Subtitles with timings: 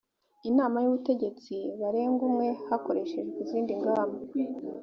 [0.49, 4.19] inama y ubutegetsi barenga umwe hakoreshejwe izindi ngamba